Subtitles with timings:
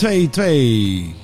[0.00, 1.14] Tien, 10, 2, 2.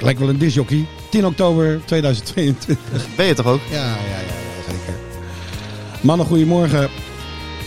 [0.00, 0.86] Lijkt wel een disjockey.
[1.10, 3.06] 10 oktober 2022.
[3.16, 3.60] Ben je toch ook?
[3.70, 4.32] Ja, ja, ja,
[4.66, 4.94] zeker.
[6.00, 6.88] Mannen, goedemorgen.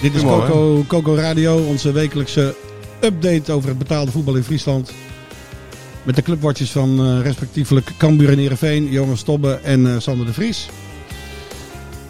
[0.01, 0.51] Dit is Goedemorgen.
[0.51, 2.55] Coco, Coco Radio, onze wekelijkse
[3.01, 4.91] update over het betaalde voetbal in Friesland.
[6.03, 10.33] Met de clubwatches van eh, respectievelijk Cambuur en Heerenveen, Jonas Stobbe en eh, Sander de
[10.33, 10.69] Vries.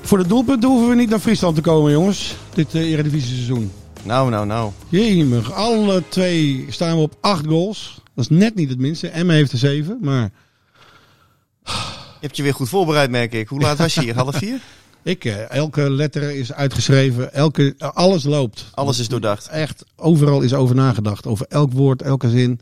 [0.01, 2.35] Voor de doelpunten hoeven we niet naar Friesland te komen, jongens.
[2.53, 3.71] Dit uh, Eredivisie seizoen.
[4.03, 4.71] Nou, nou, nou.
[4.89, 8.01] Jemig, alle twee staan we op acht goals.
[8.19, 9.07] Dat is net niet het minste.
[9.07, 10.31] Emma heeft er zeven, maar
[11.63, 11.71] Je
[12.19, 13.47] hebt je weer goed voorbereid, merk ik.
[13.47, 14.15] Hoe laat was je hier?
[14.15, 14.59] Half vier?
[15.03, 17.33] ik, eh, elke letter is uitgeschreven.
[17.33, 18.65] Elke, eh, alles loopt.
[18.73, 19.47] Alles is doordacht.
[19.47, 21.25] Echt, overal is over nagedacht.
[21.25, 22.59] Over elk woord, elke zin.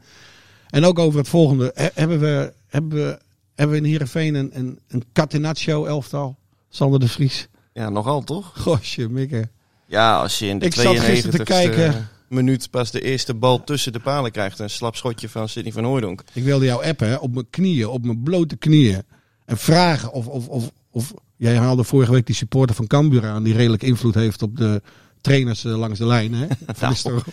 [0.70, 1.72] En ook over het volgende.
[1.74, 3.20] He- hebben, we, hebben, we,
[3.56, 6.38] hebben we in Heerenveen een, een, een Catenaccio elftal?
[6.70, 7.48] Sander de Vries.
[7.74, 8.52] Ja, nogal toch?
[8.56, 9.50] Gosje, mikke.
[9.86, 12.10] Ja, als je in de Ik zat gisteren te 92e kijken.
[12.30, 14.60] Minuut pas de eerste bal tussen de palen krijgt.
[14.60, 16.24] Een slap schotje van Sidney van Hooydonk.
[16.34, 19.04] Ik wilde jou appen, hè, op mijn knieën, op mijn blote knieën.
[19.46, 21.14] En vragen of, of, of, of...
[21.40, 23.44] Jij haalde vorige week die supporter van Cambuur aan...
[23.44, 24.82] die redelijk invloed heeft op de
[25.22, 26.34] trainers eh, langs de lijn.
[26.34, 26.48] Hè?
[26.76, 27.24] Van Nistelrooy.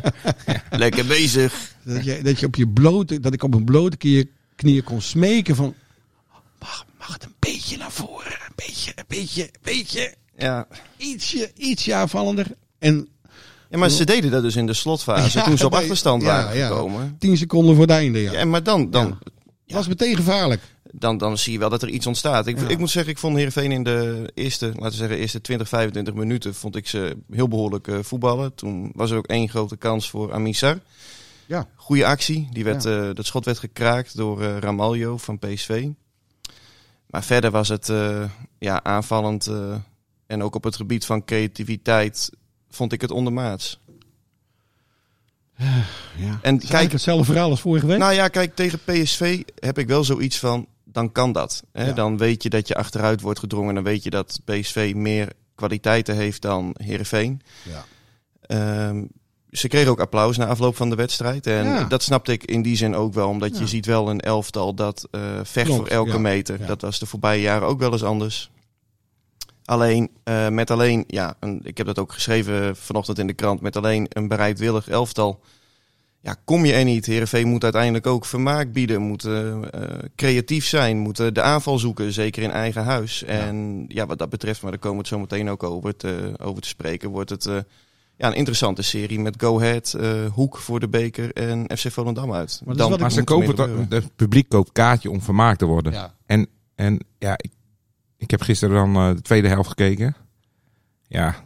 [0.70, 1.74] Lekker bezig.
[1.84, 3.20] dat, je, dat je op je blote...
[3.20, 5.74] Dat ik op mijn blote knieën, knieën kon smeken van...
[6.58, 8.32] Mag, mag het een beetje naar voren?
[8.32, 10.14] Een beetje, een beetje, een beetje...
[10.36, 10.66] Ja.
[10.96, 12.46] Ietsje, ietsje aanvallender.
[12.78, 13.08] En
[13.70, 15.38] ja, maar ze deden dat dus in de slotfase.
[15.38, 16.68] Ja, toen ze op achterstand waren ja.
[16.68, 17.16] gekomen.
[17.18, 18.44] tien seconden voor het einde, ja.
[18.44, 19.18] Maar dan, dan,
[19.66, 20.60] was meteen gevaarlijk.
[20.92, 22.46] dan, dan zie je wel dat er iets ontstaat.
[22.46, 22.68] Ik, Ja.
[22.68, 26.14] ik moet zeggen, ik vond Heerenveen in de eerste, laten we zeggen, eerste 20, 25
[26.14, 28.54] minuten vond ik ze heel behoorlijk eh, voetballen.
[28.54, 30.78] Toen was er ook één grote kans voor Amisar.
[31.46, 31.66] Ja.
[31.74, 32.48] Goede actie.
[32.52, 33.08] Die werd, Ja.
[33.08, 35.88] eh, dat schot werd gekraakt door eh, Ramaljo van PSV.
[37.06, 37.92] Maar verder was het
[38.58, 39.50] ja, aanvallend
[40.26, 42.30] en ook op het gebied van creativiteit
[42.70, 43.78] vond ik het ondermaats.
[46.16, 46.38] ja.
[46.42, 47.98] En Kijk, kijk, hetzelfde verhaal als vorige week.
[47.98, 51.62] nou ja, kijk, tegen PSV heb ik wel zoiets van, dan kan dat.
[51.72, 51.86] Hè?
[51.86, 51.92] Ja.
[51.92, 53.74] Dan weet je dat je achteruit wordt gedrongen.
[53.74, 57.40] Dan weet je dat PSV meer kwaliteiten heeft dan Heerenveen.
[57.62, 57.84] Ja.
[58.40, 59.04] Ehm,
[59.50, 61.46] ze kregen ook applaus na afloop van de wedstrijd.
[61.46, 61.84] En Ja.
[61.84, 63.28] dat snapte ik in die zin ook wel.
[63.28, 63.60] Omdat Ja.
[63.60, 66.66] je ziet wel een elftal dat eh, vecht Klopt, voor elke meter.
[66.66, 68.50] Dat was de voorbije jaren ook wel eens anders.
[69.68, 73.60] Alleen, eh, met alleen, ja, een, ik heb dat ook geschreven vanochtend in de krant.
[73.60, 75.40] Met alleen een bereidwillig elftal.
[76.20, 77.06] Ja, kom je er niet.
[77.06, 79.00] Heerenveen moet uiteindelijk ook vermaak bieden.
[79.02, 79.62] Moet eh, eh,
[80.16, 80.98] creatief zijn.
[80.98, 82.12] Moet eh, de aanval zoeken.
[82.12, 83.22] Zeker in eigen huis.
[83.24, 86.32] En ja, wat dat betreft, maar daar komen we het zo meteen ook over te,
[86.42, 87.10] over te spreken.
[87.10, 87.56] Wordt het eh,
[88.16, 92.32] ja, een interessante serie met Go Ahead, eh, Hoek voor de beker en FC Volendam
[92.32, 92.60] uit.
[92.64, 95.66] Maar dat is wat ik- Maar ze kopen het publiek koopt kaartje om vermaakt te
[95.66, 95.92] worden.
[95.92, 96.14] Ja.
[96.26, 97.50] En, en ja, ik,
[98.18, 100.16] ik heb gisteren dan eh, de tweede helft gekeken.
[101.08, 101.44] Ja,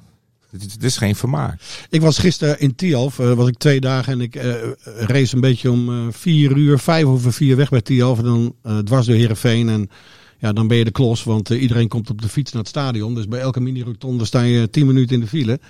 [0.50, 1.60] het, is- geen vermaak.
[1.90, 5.40] Ik was gisteren in Tialf, eh, was ik twee dagen en ik eh, race een
[5.40, 8.18] beetje om eh, vier uur, vijf over vier weg bij Tialf.
[8.18, 9.90] En dan dwars door Heerenveen en
[10.38, 13.14] ja, dan ben je de klos, want iedereen komt op de fiets naar het stadion.
[13.14, 15.60] Dus bij elke mini-rotonde sta je tien minuten in de file.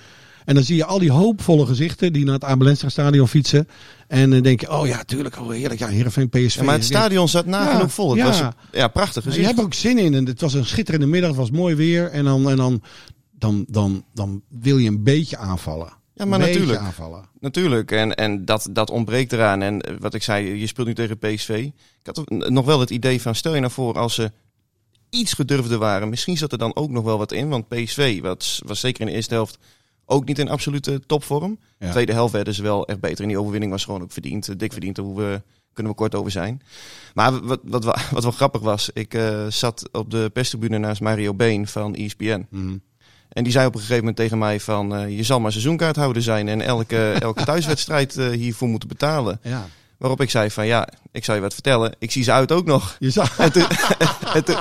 [0.45, 3.67] En dan zie je al die hoopvolle gezichten die naar het Abelenstra stadion fietsen.
[4.07, 6.55] En dan denk je, oh ja, tuurlijk, oh heerlijk, ja, Heerenveen, PSV.
[6.55, 8.09] Ja, maar het stadion zat nagenoeg vol.
[8.09, 8.25] Het ja.
[8.25, 9.47] was ja, prachtig je gezicht.
[9.47, 12.09] hebt ook zin in en het was een schitterende middag, het was mooi weer.
[12.09, 12.81] En dan, en dan,
[13.31, 16.01] dan, dan, dan wil je een beetje aanvallen.
[16.15, 16.79] Ja, maar natuurlijk.
[16.79, 17.25] aanvallen.
[17.39, 19.61] Natuurlijk, en, en dat, dat ontbreekt eraan.
[19.61, 21.69] En eh, wat ik zei, je speelt nu tegen PSV.
[22.03, 24.31] Ik had nog wel het idee van, stel je nou voor als ze
[25.09, 26.09] iets gedurfder waren.
[26.09, 27.49] Misschien zat er dan ook nog wel wat in.
[27.49, 29.57] Want PSV was, was zeker in de eerste helft
[30.05, 31.59] ook niet in absolute topvorm.
[31.79, 31.91] Ja.
[31.91, 33.21] Tweede helft werden ze wel echt beter.
[33.21, 34.47] En die overwinning was gewoon ook verdiend.
[34.47, 35.41] eh, Dik verdiend, daar hoeven we-
[35.73, 36.61] kunnen we kort over zijn.
[37.13, 41.33] Maar wat, wat, wat, wel grappig was, ik eh, zat op de perstribune naast Mario
[41.33, 42.45] Been van ESPN.
[42.49, 42.77] Mhm.
[43.29, 44.95] En die zei op een gegeven moment tegen mij van...
[44.95, 49.39] eh, je zal maar seizoenkaarthouder zijn en elke, elke thuiswedstrijd hiervoor moeten betalen.
[49.43, 49.67] Ja.
[50.03, 51.95] Waarop ik zei van ja, ik zou je wat vertellen.
[51.99, 52.95] Ik zie ze uit ook nog.
[52.99, 53.65] Je zag, En toen,
[54.33, 54.55] en toen,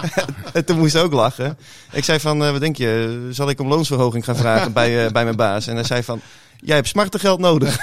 [0.53, 1.59] en toen moest ook lachen.
[1.93, 5.13] Ik zei van, eh, wat denk je, zal ik om loonsverhoging gaan vragen bij, eh,
[5.13, 5.67] bij mijn baas?
[5.67, 6.21] En hij zei van,
[6.61, 7.79] jij hebt smartengeld nodig.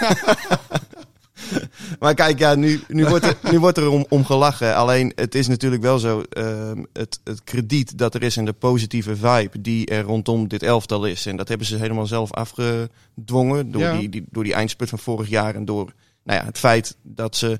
[2.00, 4.76] Maar kijk, ja, nu, nu, wordt, er, nu wordt er om, om gelachen.
[4.76, 6.22] Alleen, het is natuurlijk wel zo.
[6.30, 10.64] ehm, het, het krediet dat er is en de positieve vibe die er rondom dit
[10.64, 11.26] elftal is.
[11.26, 13.72] En dat hebben ze helemaal zelf afgedwongen.
[13.72, 13.98] Door, Ja.
[13.98, 15.56] die, die, door die eindspurt van vorig jaar.
[15.56, 15.94] En door
[16.30, 17.60] nou ja, het feit dat, ze,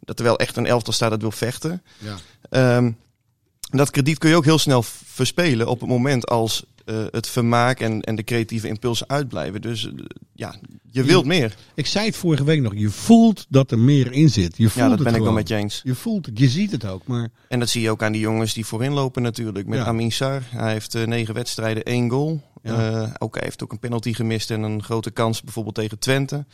[0.00, 1.82] dat er wel echt een elftal staat dat wil vechten.
[1.98, 2.16] Ja.
[2.50, 2.92] Ehm,
[3.60, 7.80] dat krediet kun je ook heel snel verspelen op het moment als eh, het vermaak
[7.80, 9.60] en, en de creatieve impulsen uitblijven.
[9.60, 9.92] Dus eh,
[10.32, 10.54] ja,
[10.90, 11.54] je wilt meer.
[11.74, 12.72] Ik zei het vorige week nog.
[12.74, 14.56] Je voelt dat er meer in zit.
[14.56, 15.80] Je voelt Ja, dat het ben ik wel met je eens.
[15.84, 16.38] Je voelt het.
[16.38, 17.06] Je ziet het ook.
[17.06, 19.66] Maar En dat zie je ook aan die jongens die voorin lopen natuurlijk.
[19.66, 19.84] Met Ja.
[19.84, 20.42] Amin Sar.
[20.46, 22.42] Hij heeft eh, negen wedstrijden, één goal.
[22.62, 23.12] Ja.
[23.18, 26.44] Ook, hij heeft ook een penalty gemist en een grote kans bijvoorbeeld tegen Twente.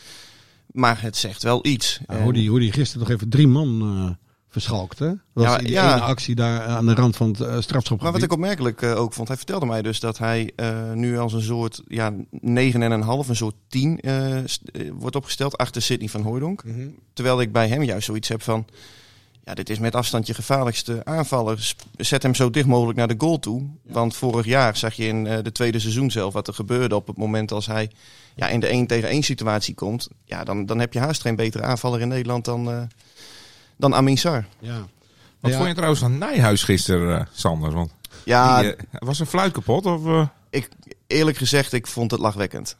[0.72, 2.00] Maar het zegt wel iets.
[2.08, 4.98] ja, hoe, die, hoe die gisteren nog even drie man eh verschalkt.
[4.98, 5.06] Hè?
[5.08, 5.92] Dat was Ja, die ja.
[5.94, 8.02] ene actie daar aan de rand van het uh, strafschopgebied.
[8.02, 11.18] Maar wat ik opmerkelijk eh, ook vond, hij vertelde mij dus dat hij eh, nu
[11.18, 16.08] als een soort ja, 9,5, een soort 10 eh, st- eh, wordt opgesteld achter Sidney
[16.08, 16.64] van Hooydonk.
[16.64, 16.88] Mhm.
[17.12, 18.66] Terwijl ik bij hem juist zoiets heb van,
[19.46, 21.72] ja, dit is met afstand je gevaarlijkste aanvaller.
[21.96, 23.62] Zet hem zo dicht mogelijk naar de goal toe.
[23.82, 27.06] Want vorig jaar zag je in eh, de tweede seizoen zelf wat er gebeurde op
[27.06, 27.90] het moment als hij
[28.34, 30.08] ja, in de 1 tegen 1 situatie komt.
[30.24, 32.82] Ja, dan, dan heb je haast geen betere aanvaller in Nederland dan, eh
[33.76, 34.46] dan Amin Sar.
[34.58, 34.86] Ja.
[35.40, 35.56] Wat Ja.
[35.56, 37.72] vond je trouwens van Nijhuis gisteren, eh, Sander?
[37.72, 37.90] Want
[38.24, 39.86] Ja, die, was een fluit kapot?
[39.86, 40.26] Of, eh?
[40.50, 40.68] ik,
[41.06, 42.76] eerlijk gezegd, ik vond het lachwekkend.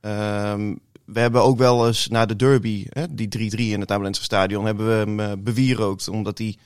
[0.00, 0.74] Ehm,
[1.12, 4.64] we hebben ook wel eens na de derby, hè, die 3-3 in het Amelense stadion,
[4.64, 6.08] hebben we hem eh, bewierookt.
[6.08, 6.56] Omdat hij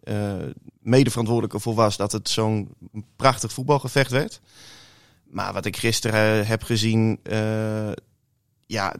[0.00, 0.32] eh
[0.80, 2.74] mede verantwoordelijk ervoor was dat het zo'n
[3.16, 4.40] prachtig voetbalgevecht werd.
[5.30, 7.18] Maar wat ik gisteren eh, heb gezien,
[8.66, 8.94] ja,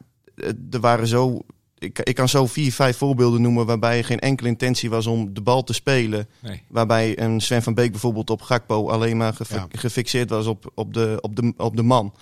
[0.70, 1.38] er waren zo...
[1.79, 5.41] Ik, ik kan zo vier, vijf voorbeelden noemen waarbij geen enkele intentie was om de
[5.41, 6.29] bal te spelen.
[6.41, 6.62] Nee.
[6.69, 9.67] Waarbij een Sven van Beek bijvoorbeeld op Gakpo alleen maar gefi- Ja.
[9.69, 12.14] gefixeerd was op, op, de, op, de, op de man.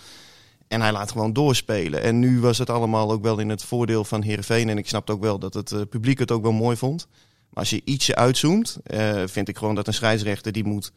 [0.69, 2.03] En hij laat gewoon doorspelen.
[2.03, 4.69] En nu was het allemaal ook wel in het voordeel van Heerenveen.
[4.69, 7.07] En ik snap ook wel dat het eh, publiek het ook wel mooi vond.
[7.49, 10.93] Maar als je ietsje uitzoomt, eh, vind ik gewoon dat een scheidsrechter die moet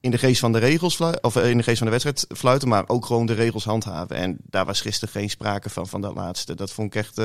[0.00, 2.68] in de geest van de regels of eh, in de geest van de wedstrijd fluiten,
[2.68, 4.16] maar ook gewoon de regels handhaven.
[4.16, 6.54] En daar was gisteren geen sprake van, van dat laatste.
[6.54, 7.16] Dat vond ik echt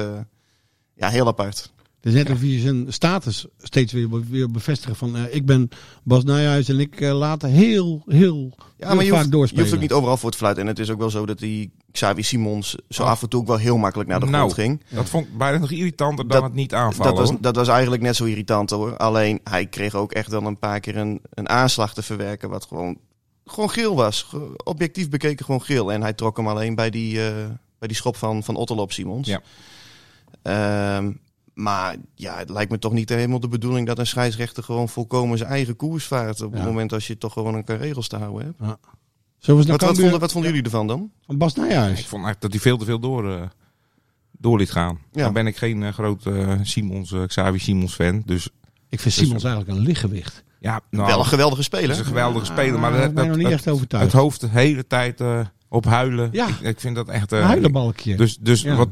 [0.93, 1.73] ja, heel apart.
[2.05, 5.69] Het is net of je zijn status steeds weer, weer bevestigen van eh, ik ben
[6.03, 9.29] Bas Nijhuis en ik eh, laat heel, heel, Ja, heel maar je vaak hoeft, je
[9.31, 9.63] doorspelen.
[9.63, 10.63] hoeft ook niet overal voor te fluiten.
[10.63, 13.09] En het is ook wel zo dat die Xavi Simons zo Oh.
[13.09, 14.81] af en toe ook wel heel makkelijk naar de Nou, grond ging.
[14.89, 17.11] Dat vond ik bijna nog irritanter dan Dat- het niet aanvallen.
[17.11, 17.41] Dat was, hoor.
[17.41, 18.97] dat was eigenlijk net zo irritant hoor.
[18.97, 22.65] Alleen hij kreeg ook echt wel een paar keer een, een aanslag te verwerken wat
[22.65, 22.97] gewoon,
[23.45, 24.27] gewoon geel was.
[24.63, 25.91] Objectief bekeken gewoon geel.
[25.91, 27.33] En hij trok hem alleen bij die, eh,
[27.79, 29.27] bij die schop van, van Ottel op Simons.
[29.27, 29.41] Ja.
[30.41, 31.11] Ehm,
[31.55, 35.37] maar ja, het lijkt me toch niet helemaal de bedoeling dat een scheidsrechter gewoon volkomen
[35.37, 36.41] zijn eigen koers vaart.
[36.41, 36.65] Op het Ja.
[36.67, 38.59] moment als je toch gewoon een paar regels te houden hebt.
[38.59, 38.77] Naar
[39.77, 41.11] Wat, vonden, wat vonden jullie ervan dan?
[41.25, 41.99] van Bas Nijhuis?
[41.99, 43.41] Ik vond eigenlijk dat hij veel te veel door, eh,
[44.31, 44.99] door liet gaan.
[45.11, 45.23] Ja.
[45.23, 48.21] Dan ben ik geen eh, groot eh, Simons, Xavi Simons fan.
[48.25, 48.49] Dus
[48.89, 50.43] Ik vind Simons eigenlijk een lichtgewicht.
[50.59, 51.89] ja, nou, Wel een geweldige speler.
[51.89, 52.79] is een geweldige speler.
[52.79, 54.11] Maar dat, ik ben dat- nog niet dat- echt overtuigd.
[54.11, 56.29] het hoofd de hele tijd eh, op huilen.
[56.31, 56.47] Ja.
[56.47, 57.31] Ik, ik vind dat echt...
[57.31, 58.15] eh, Een huilenbalkje.
[58.15, 58.75] Dus, dus Ja.
[58.75, 58.89] wat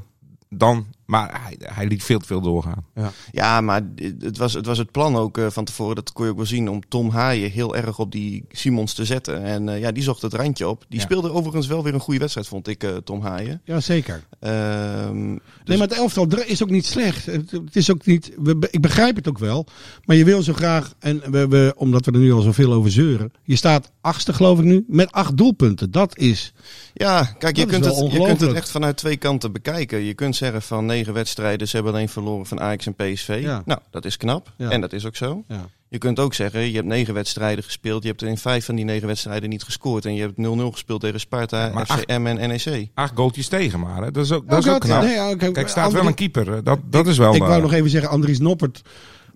[0.50, 0.86] dan...
[1.06, 2.86] Maar hij, hij liet veel te veel doorgaan.
[3.32, 3.82] Ja, maar
[4.20, 6.46] het was, het was het plan ook eh, van tevoren, dat kon je ook wel
[6.46, 9.44] zien, om Tom Haaien heel erg op die Simons te zetten.
[9.44, 10.86] En eh, ja, die zocht het randje op.
[10.90, 11.06] Die Ja.
[11.06, 13.62] speelde overigens wel weer een goede wedstrijd, vond ik, eh, Tom Haaien.
[13.64, 14.24] Ja, zeker.
[14.40, 17.26] Ehm, Nee, dus- maar het elftal is ook niet slecht.
[17.26, 19.66] Het, is ook niet, we, ik begrijp het ook wel.
[20.06, 22.92] Maar je wil zo graag, en we, we, omdat we er nu al zoveel over
[22.92, 23.32] zeuren.
[23.44, 25.92] Je staat achtste geloof ik nu, met acht doelpunten.
[25.92, 26.54] Dat is,
[26.94, 30.00] ja, kijk, je kunt, het, je kunt het echt vanuit twee kanten bekijken.
[30.00, 33.40] Je kunt zeggen van negen wedstrijden, ze hebben alleen verloren van Ajax en PSV.
[33.42, 33.62] Ja.
[33.66, 34.52] Nou, dat is knap.
[34.58, 34.70] Ja.
[34.70, 35.44] En dat is ook zo.
[35.48, 35.66] ja.
[35.90, 38.04] Je kunt ook zeggen, je hebt negen wedstrijden gespeeld.
[38.04, 40.06] Je hebt er in vijf van die negen wedstrijden niet gescoord.
[40.06, 42.88] En je hebt 0-0 gespeeld tegen Sparta, Maar FCM en NEC.
[42.94, 44.04] Acht goaltjes tegen maar.
[44.04, 44.12] Hè.
[44.12, 45.02] Dat is ook, dat is Ook ook knap.
[45.04, 46.64] nee, Kijk, staat wel een keeper.
[46.64, 47.36] Dat, dat is wel...
[47.36, 48.82] Ik eh, wou nog even zeggen, Andries Noppert.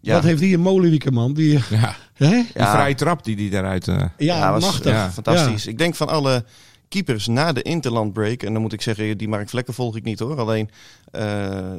[0.01, 0.13] Ja.
[0.13, 1.33] Wat heeft hij een molenwieke man?
[1.33, 2.29] Die, Ja, hè?
[2.29, 3.87] die vrije trap die die eruit...
[3.87, 4.91] eh, Ja, Ja, was machtig.
[4.91, 5.67] ja, fantastisch.
[5.67, 6.43] Ik denk van alle
[6.89, 10.19] keepers na de interlandbreak, en dan moet ik zeggen, die Mark Vlekken volg ik niet
[10.19, 10.39] hoor.
[10.39, 10.69] Alleen
[11.11, 11.21] eh,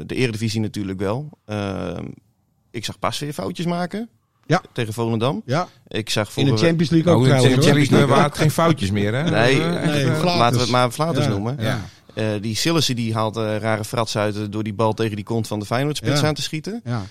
[0.06, 1.28] de Eredivisie natuurlijk wel.
[1.44, 1.98] Eh,
[2.70, 4.08] ik zag pas weer foutjes maken.
[4.46, 4.62] Ja.
[4.72, 5.42] Tegen Volendam.
[5.44, 7.62] Ja, Ik zag in de Champions League ook Oh, in de.
[7.62, 7.88] Champions.
[7.90, 9.30] League waren het geen foutjes meer, hè?
[9.30, 10.06] Nee, Eh, nee.
[10.24, 11.56] Laten we het maar Flaters Ja, noemen.
[11.60, 11.80] Ja.
[12.14, 15.58] Eh, die Sillissen die haalt rare frats uit door die bal tegen die kont van
[15.58, 16.26] de Feyenoord-spits Ja.
[16.26, 16.80] aan te schieten.
[16.84, 17.02] Ja.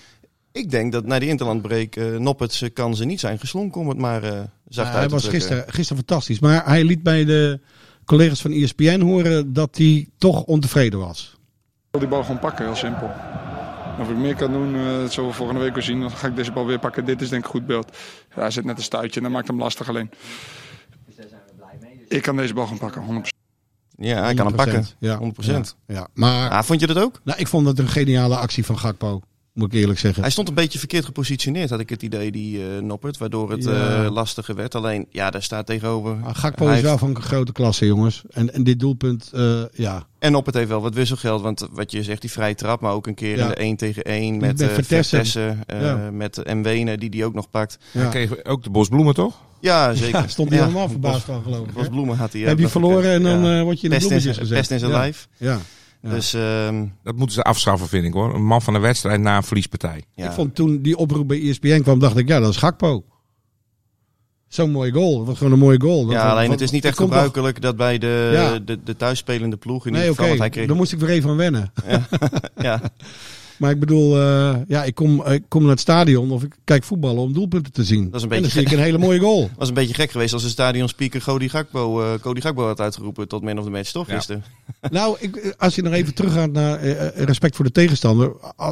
[0.52, 3.88] Ik denk dat na die interlandbreak eh Nopperts eh, kan ze niet zijn geslonken om
[3.88, 5.40] het maar eh zacht Ja, uit hij te was drukken.
[5.40, 6.38] gisteren, gisteren fantastisch.
[6.38, 7.60] Maar hij liet bij de
[8.08, 11.36] collega's van ESPN horen dat hij toch ontevreden was.
[11.36, 13.10] Ik wil die bal gewoon pakken, heel simpel.
[14.00, 16.00] Of ik meer kan doen, eh, dat zullen we volgende week weer zien.
[16.00, 17.04] Dan ga ik deze bal weer pakken.
[17.04, 17.96] Dit is denk ik een goed beeld.
[18.34, 20.10] Ja, hij zit net een stuitje en dat maakt hem lastig alleen.
[22.08, 23.36] Ik kan deze bal gaan pakken, 100%.
[23.96, 24.74] Ja, hij kan hem pakken.
[24.82, 24.96] 100%.
[24.98, 25.18] Ja.
[25.18, 25.76] 100%.
[25.86, 25.94] Ja.
[25.94, 26.08] Ja.
[26.14, 27.20] Maar Ah, vond je dat ook?
[27.24, 29.20] nou, ik vond het een geniale actie van Gakpo.
[29.58, 30.22] Moet ik eerlijk zeggen.
[30.22, 33.18] Hij stond een beetje verkeerd gepositioneerd, had ik het idee, die eh Noppert.
[33.18, 34.04] Waardoor het Ja.
[34.04, 34.74] eh, lastiger werd.
[34.74, 36.16] Alleen, ja, daar staat tegenover.
[36.16, 38.22] Maar Gakpo Hij is wel heeft- van een grote klasse, jongens.
[38.30, 40.06] En, en dit doelpunt, eh, ja.
[40.18, 41.42] En Noppert heeft wel wat wisselgeld.
[41.42, 42.80] Want wat je zegt, die vrije trap.
[42.80, 43.42] Maar ook een keer Ja.
[43.42, 45.26] in de 1 tegen 1 met, Met met Vertessen.
[45.26, 45.62] Vertessen.
[45.66, 46.10] eh, Ja.
[46.12, 47.78] Met Mwene, die die ook nog pakt.
[47.92, 48.00] ja.
[48.00, 49.34] Hij kreeg ook de bosbloemen, toch?
[49.60, 50.20] Ja, zeker.
[50.20, 50.64] Ja, stond hij Ja.
[50.64, 51.72] helemaal verbaasd van, geloof ik.
[51.72, 51.90] Bos hè?
[51.90, 52.42] bloemen had hij.
[52.42, 54.58] Heb je verloren en dan eh, word je in de bloemetjes zijn- gezet.
[54.58, 54.96] pest in zijn ja.
[54.98, 55.28] lijf.
[55.36, 55.58] Ja.
[56.02, 56.10] Ja.
[56.10, 58.34] Dus ehm, Dat moeten ze afschaffen, vind ik hoor.
[58.34, 60.02] Een man van de wedstrijd na een verliespartij.
[60.14, 60.26] ja.
[60.26, 63.04] Ik vond toen die oproep bij ESPN kwam, dacht ik, ja, dat is Gakpo.
[64.48, 65.16] Zo'n mooie goal.
[65.18, 66.04] Dat was gewoon een mooie goal.
[66.04, 68.58] Dat- ja, alleen het is niet echt gebruikelijk dat bij de, Ja.
[68.58, 70.22] de, de thuisspelende ploeg in Nee, ieder oké.
[70.22, 70.40] geval.
[70.40, 71.72] Hij kreeg, Daar moest ik weer even aan wennen.
[72.56, 72.80] ja,
[73.58, 76.84] Maar ik bedoel, eh, ja, ik kom, ik kom naar het stadion of ik kijk
[76.84, 78.04] voetballen om doelpunten te zien.
[78.10, 79.50] Dat is een en dan zie ik een hele mooie goal.
[79.56, 83.28] was een beetje gek geweest als de stadionspeaker Cody Gakpo, eh Cody Gakpo had uitgeroepen
[83.28, 84.14] tot man of the match, toch Ja.
[84.14, 84.44] gisteren?
[84.90, 88.32] Nou, ik, als je nog even teruggaat naar eh, eh, respect voor de tegenstander.
[88.56, 88.70] Eh,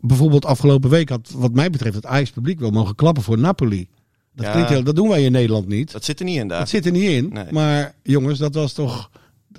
[0.00, 3.88] bijvoorbeeld afgelopen week had, wat mij betreft, het Ajax publiek wel mogen klappen voor Napoli.
[4.34, 4.52] Dat, Ja.
[4.52, 5.92] klinkt heel, dat doen wij in Nederland niet.
[5.92, 6.58] Dat zit er niet in daar.
[6.58, 7.28] Dat zit er niet in.
[7.32, 7.44] Nee.
[7.50, 9.10] Maar jongens, dat was toch.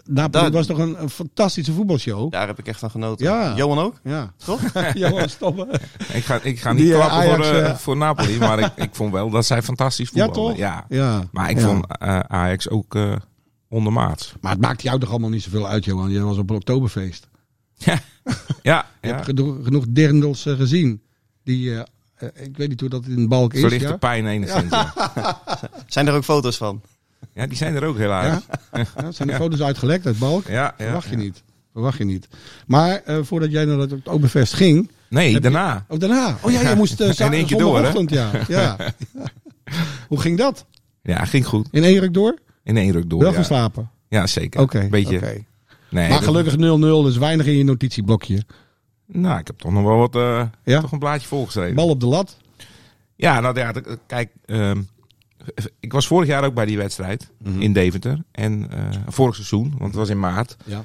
[0.05, 2.31] Napoli Daar- was toch een, een fantastische voetbalshow.
[2.31, 3.25] Daar heb ik echt van genoten.
[3.25, 3.55] Ja.
[3.55, 3.99] Johan ook?
[4.03, 4.33] Ja.
[4.45, 4.61] Toch?
[4.93, 5.67] Johan stoppen.
[6.13, 8.71] Ik ga, ik ga niet Die, eh, klappen Ajax, voor, eh, voor Napoli, maar ik,
[8.75, 10.49] ik vond wel dat zij fantastisch Ja, voetballen.
[10.49, 10.59] toch?
[10.59, 10.85] Ja.
[10.89, 11.23] Ja.
[11.31, 11.65] Maar ik Ja.
[11.67, 13.15] vond eh, Ajax ook eh
[13.69, 14.33] ondermaats.
[14.41, 16.11] Maar het maakt jou toch allemaal niet zoveel uit, Johan.
[16.11, 17.27] Jij was op een Oktoberfeest.
[17.77, 17.99] Ja,
[18.63, 18.85] Je ja.
[19.01, 21.01] hebt genoeg, genoeg derndels eh, gezien.
[21.43, 21.71] Die,
[22.33, 23.59] ik weet niet hoe dat in de balk is.
[23.59, 23.97] verlichte Ja?
[23.97, 24.71] pijn enigszins.
[24.71, 24.93] Ja.
[25.87, 26.81] Zijn er ook foto's van?
[27.33, 28.41] Ja, die zijn er ook helaas.
[28.71, 28.85] Ja?
[29.01, 30.47] Ja, zijn de foto's uitgelekt uit balk?
[30.47, 31.43] Ja, Verwacht je niet.
[31.73, 32.27] Verwacht je niet.
[32.67, 34.91] Maar eh, voordat jij naar het Oktoberfest ging...
[35.09, 35.85] Nee, Heb je- daarna.
[35.87, 36.37] Oh, daarna.
[36.41, 37.91] Oh ja, je moest uh, In één keer door, hè?
[37.91, 38.55] zondagochtend, ja.
[38.61, 38.77] ja.
[40.09, 40.65] Hoe ging dat?
[41.01, 41.67] Ja, ging goed.
[41.71, 42.37] In één ruk door?
[42.63, 43.19] In één ruk door.
[43.21, 43.89] Wel geslapen?
[44.09, 44.61] Ja, zeker.
[44.61, 44.87] Oké.
[44.89, 45.15] Beetje.
[45.17, 45.43] oké.
[45.89, 48.43] Nee, Maar gelukkig 0-0, dus weinig in je notitieblokje.
[49.05, 50.15] Nou, ik heb toch nog wel wat.
[50.15, 50.81] eh, Ja?
[50.81, 51.75] Toch een blaadje volgeschreven.
[51.75, 52.37] Bal op de lat.
[53.15, 53.73] Ja, nou ja,
[54.07, 54.29] kijk.
[54.45, 54.81] ehm,
[55.79, 57.61] ik was vorig jaar ook bij die wedstrijd Mhm.
[57.61, 58.23] in Deventer.
[58.31, 60.57] En eh, vorig seizoen, want het was in maart.
[60.65, 60.83] Ja.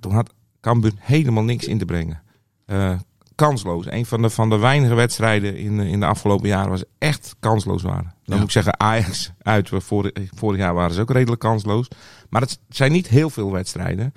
[0.00, 2.22] Toen had Cambuur helemaal niks in te brengen.
[2.66, 2.92] Eh,
[3.34, 3.86] kansloos.
[3.90, 7.82] Een van de, van de weinige wedstrijden in, in de afgelopen jaren was echt kansloos
[7.82, 8.04] waren.
[8.04, 8.34] Dan Ja.
[8.34, 9.70] moet ik zeggen, Ajax uit.
[9.72, 11.88] Vorig, vorig jaar waren ze ook redelijk kansloos.
[12.28, 14.12] Maar het zijn niet heel veel wedstrijden.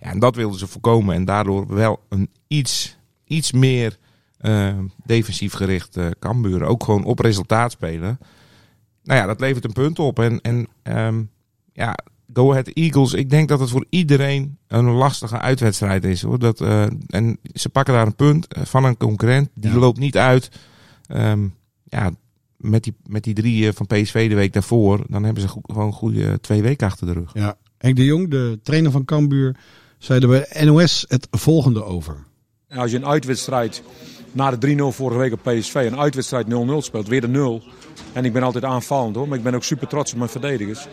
[0.00, 1.14] Ja, en dat wilden ze voorkomen.
[1.14, 3.98] En daardoor wel een iets, iets meer
[4.36, 6.62] eh, defensief gericht eh Cambuur.
[6.64, 8.18] Ook gewoon op resultaat spelen.
[9.06, 10.18] Nou ja, dat levert een punt op.
[10.18, 11.22] En, en ehm,
[11.72, 11.94] ja,
[12.32, 16.22] Go Ahead Eagles, ik denk dat het voor iedereen een lastige uitwedstrijd is.
[16.22, 16.38] Hoor.
[16.38, 19.48] Dat, eh, en ze pakken daar een punt eh, van een concurrent.
[19.54, 19.76] Die Ja.
[19.78, 20.50] loopt niet uit.
[21.06, 21.48] Ehm,
[21.84, 22.10] ja,
[22.56, 25.60] met die, met die drie eh, van PSV de week daarvoor, dan hebben ze go-
[25.62, 27.30] gewoon een goede twee weken achter de rug.
[27.34, 27.56] ja.
[27.78, 29.56] Henk de Jong, de trainer van Cambuur,
[29.98, 32.16] zei er bij NOS het volgende over.
[32.68, 33.82] En als je een uitwedstrijd
[34.32, 36.50] na de 3-0 vorige week op PSV, een uitwedstrijd 0-0
[36.82, 37.62] speelt, weer de 0.
[38.12, 40.86] En ik ben altijd aanvallend hoor, maar ik ben ook super trots op mijn verdedigers.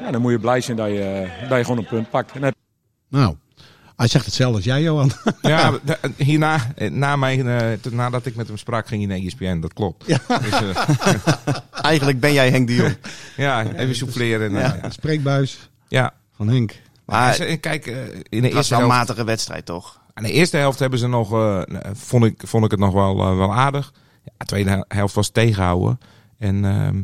[0.00, 2.32] Ja, dan moet je blij zijn dat je, dat je gewoon een punt pakt.
[2.32, 2.54] En dan heb
[3.08, 3.36] Nou,
[3.96, 5.10] hij zegt hetzelfde als jij, Johan.
[5.42, 5.72] Ja,
[6.16, 9.60] hierna, eh, na mijn, eh, nadat ik met hem sprak, ging hij naar ESPN.
[9.60, 10.04] Dat klopt.
[10.06, 10.86] Ja, dus, eh,
[11.90, 12.96] Eigenlijk ben jij Henk de Jong.
[13.36, 14.56] ja even souffleren.
[14.56, 14.90] En, eh, Ja.
[14.90, 16.12] Spreekbuis ja.
[16.36, 16.74] van Henk.
[17.04, 20.00] Maar kijk, eh, in de het was eerste wel een helft, matige wedstrijd, toch?
[20.14, 23.18] aan de eerste helft hebben ze nog, eh, vond, ik, vond ik het nog wel,
[23.20, 23.92] eh, wel aardig.
[24.24, 26.00] Ja, de tweede hel- helft was tegenhouden.
[26.42, 26.94] En ehm,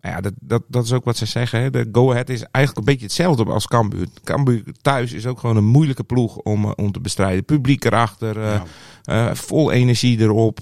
[0.00, 1.60] nou ja, dat, dat, dat is ook wat ze zeggen.
[1.60, 1.70] Hè.
[1.70, 4.06] De go-ahead is eigenlijk een beetje hetzelfde als Cambuur.
[4.24, 7.44] Cambuur thuis is ook gewoon een moeilijke ploeg om, eh, om te bestrijden.
[7.44, 8.60] Publiek erachter, eh,
[9.02, 10.58] eh, vol energie erop.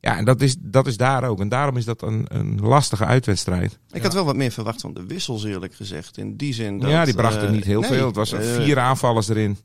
[0.00, 1.40] ja, en dat is, dat is daar ook.
[1.40, 3.78] En daarom is dat een, een lastige uitwedstrijd.
[3.90, 6.18] Ik had wel wat meer verwacht van de wissels, eerlijk gezegd.
[6.18, 6.90] In die zin dat...
[6.90, 8.06] ja, die brachten eh, niet heel nee, veel.
[8.06, 9.56] Het was vier aanvallers erin.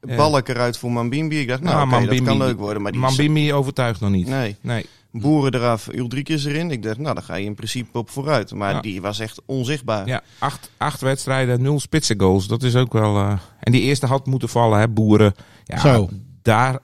[0.00, 1.40] Balk eruit voor Mambimbi.
[1.40, 2.82] Ik dacht, nou, Nou, oké, dat Mambimbi- kan leuk worden.
[2.82, 4.26] Maar die Mambimbi overtuigt nog niet.
[4.26, 4.56] Nee.
[4.60, 4.86] Nee.
[5.12, 6.70] Boeren eraf, Ulrikes erin.
[6.70, 8.54] Ik dacht, nou, daar ga je in principe op vooruit.
[8.54, 8.80] Maar Ja.
[8.80, 10.06] die was echt onzichtbaar.
[10.06, 12.46] Ja, acht, acht wedstrijden, nul spitsen goals.
[12.46, 13.16] Dat is ook wel...
[13.16, 15.34] eh, En die eerste had moeten vallen, hè, Boeren.
[15.64, 16.08] Ja, Zo.
[16.42, 16.78] Daar,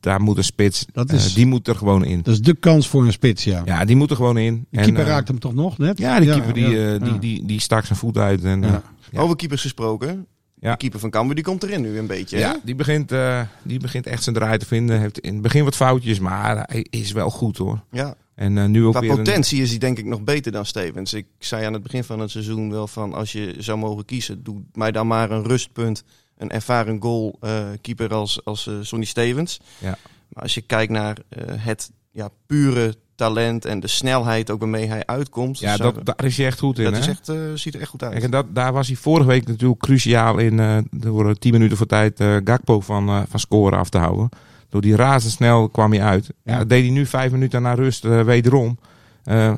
[0.00, 0.86] daar moet een spits...
[0.92, 2.22] Dat is- eh, die moet er gewoon in.
[2.22, 3.62] Dat is de kans voor een spits, ja.
[3.64, 4.66] Ja, die moet er gewoon in.
[4.70, 5.98] De En, keeper eh, raakt hem toch nog net?
[5.98, 8.44] Ja, die keeper die, ja, die, die, die stak zijn voet uit.
[8.44, 8.82] En.
[9.14, 10.26] Over keepers gesproken.
[10.62, 10.70] Ja.
[10.70, 12.36] De keeper van Cambuur, die komt erin nu een beetje.
[12.36, 12.42] hè?
[12.42, 15.00] Ja, die begint, eh, die begint echt zijn draai te vinden.
[15.00, 17.82] Heeft in het begin wat foutjes, maar hij is wel goed hoor.
[17.90, 18.14] ja.
[18.34, 20.66] En eh, nu ook Qua weer een- potentie is hij denk ik nog beter dan
[20.66, 21.12] Stevens.
[21.12, 24.42] Ik zei aan het begin van het seizoen wel van als je zou mogen kiezen,
[24.42, 26.04] doe mij dan maar een rustpunt.
[26.36, 29.60] Een ervaren goalkeeper als, als eh, Sonny Stevens.
[29.78, 29.98] Ja.
[30.28, 31.16] Maar als je kijkt naar
[31.56, 32.94] het ja, pure
[33.26, 35.58] talent en de snelheid ook waarmee hij uitkomt.
[35.58, 36.84] Ja, zou- dat, daar is hij echt goed in.
[36.84, 36.98] dat hè?
[36.98, 38.12] is echt, eh, ziet er echt goed uit.
[38.12, 40.60] Kijk, en dat, daar was hij vorige week natuurlijk cruciaal in.
[40.60, 44.28] eh door tien minuten voor tijd eh, Gakpo van, eh, van scoren af te houden.
[44.68, 46.28] door die razendsnel kwam hij uit.
[46.44, 46.58] Ja.
[46.58, 48.78] Dat deed hij nu vijf minuten na rust eh, wederom.
[49.24, 49.52] Eh,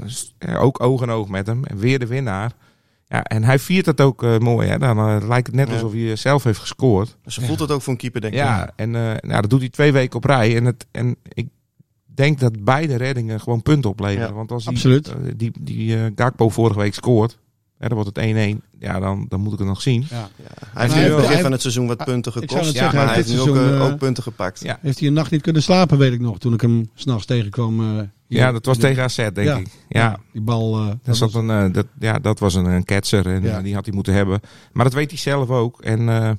[0.58, 1.64] ook oog in oog met hem.
[1.64, 2.52] En weer de winnaar.
[3.08, 4.68] Ja, en hij viert dat ook eh, mooi.
[4.68, 4.78] Hè?
[4.78, 5.72] Dan eh, lijkt het net Ja.
[5.74, 7.16] alsof hij zelf heeft gescoord.
[7.26, 8.38] Ze voelt het ook voor een keeper, denk ik.
[8.38, 10.56] Ja, en eh, nou, dat doet hij twee weken op rij.
[10.56, 11.48] En, het, en ik
[12.14, 14.28] denk dat beide reddingen gewoon punten opleveren.
[14.28, 15.08] Ja, Want als die, absoluut.
[15.08, 17.38] eh, die, die eh, Gakpo vorige week scoort,
[17.78, 18.60] hè, dan wordt het 1-1.
[18.78, 20.04] Ja, dan, dan moet ik het nog zien.
[20.10, 20.16] Ja.
[20.36, 20.44] Ja.
[20.74, 22.76] Hij heeft nu heeft- het begin van het seizoen wat punten ik zou gekost.
[22.76, 24.60] zeggen, maar hij heeft nu ook, eh, ook punten gepakt.
[24.62, 24.78] Ja.
[24.80, 27.80] Heeft hij een nacht niet kunnen slapen, weet ik nog, toen ik hem s'nachts tegenkwam.
[27.98, 28.02] eh.
[28.26, 29.56] Ja, dat was tegen AZ, denk Ja.
[29.56, 29.66] ik.
[29.88, 30.78] Ja, Die bal.
[30.78, 33.62] eh, dat, was- een, eh, dat, ja, dat was een, een ketser en Ja.
[33.62, 34.40] die had hij moeten hebben.
[34.72, 35.80] Maar dat weet hij zelf ook.
[35.82, 36.30] En eh,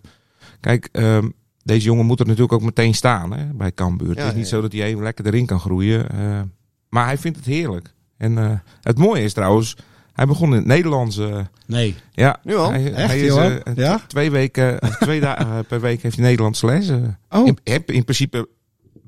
[0.59, 1.29] kijk, ehm,
[1.65, 4.09] deze jongen moet er natuurlijk ook meteen staan hè, bij Cambuur.
[4.09, 4.49] het is niet ja.
[4.55, 6.09] zo dat hij even lekker erin kan groeien.
[6.09, 6.41] eh,
[6.89, 7.93] maar hij vindt het heerlijk.
[8.17, 9.75] En eh, het mooie is trouwens,
[10.13, 11.17] hij begon in het Nederlands.
[11.17, 11.95] eh, Nee.
[12.11, 12.69] ja, Nu al?
[12.71, 13.33] Hij, Echt, hij is
[13.75, 13.99] Ja?
[14.07, 16.89] twee weken, twee dagen per week heeft hij Nederlandse les.
[17.29, 17.47] Oh.
[17.47, 18.47] In, in, in principe